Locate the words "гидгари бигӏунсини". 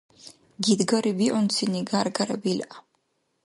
0.63-1.81